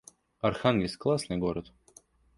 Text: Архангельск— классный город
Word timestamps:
Архангельск— 0.39 0.99
классный 0.99 1.37
город 1.37 1.71